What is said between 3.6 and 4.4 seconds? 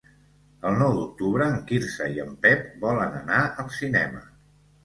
al cinema.